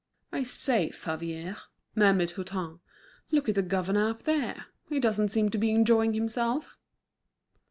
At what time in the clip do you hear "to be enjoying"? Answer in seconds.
5.51-6.13